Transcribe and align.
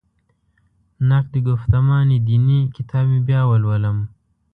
نقد 1.09 1.33
ګفتمان 1.47 2.07
دیني 2.27 2.59
کتاب 2.75 3.05
مې 3.11 3.19
بیا 3.27 3.41
ولولم. 3.49 3.97